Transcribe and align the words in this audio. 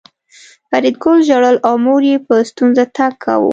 فریدګل 0.69 1.17
ژړل 1.27 1.57
او 1.67 1.75
مور 1.85 2.01
یې 2.09 2.17
په 2.27 2.35
ستونزه 2.49 2.83
تګ 2.95 3.13
کاوه 3.23 3.49